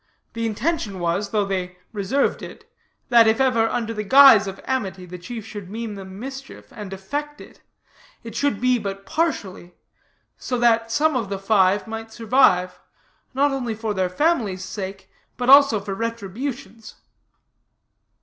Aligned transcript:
The 0.33 0.47
intention 0.47 0.97
was, 0.99 1.29
though 1.29 1.45
they 1.45 1.77
reserved 1.93 2.41
it, 2.41 2.67
that 3.09 3.27
if 3.27 3.39
ever, 3.39 3.69
under 3.69 3.93
the 3.93 4.01
guise 4.03 4.47
of 4.47 4.59
amity, 4.65 5.05
the 5.05 5.19
chief 5.19 5.45
should 5.45 5.69
mean 5.69 5.93
them 5.93 6.19
mischief, 6.19 6.69
and 6.73 6.91
effect 6.91 7.39
it, 7.39 7.61
it 8.23 8.35
should 8.35 8.59
be 8.59 8.79
but 8.79 9.05
partially; 9.05 9.75
so 10.39 10.57
that 10.57 10.91
some 10.91 11.15
of 11.15 11.29
the 11.29 11.37
five 11.37 11.85
might 11.85 12.11
survive, 12.11 12.79
not 13.35 13.51
only 13.51 13.75
for 13.75 13.93
their 13.93 14.09
families' 14.09 14.65
sake, 14.65 15.07
but 15.37 15.51
also 15.51 15.79
for 15.79 15.93
retribution's. 15.93 16.95